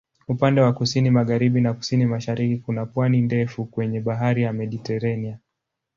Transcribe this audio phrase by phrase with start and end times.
[0.27, 5.39] Upande wa kusini-magharibi na kusini-mashariki kuna pwani ndefu kwenye Bahari ya Mediteranea.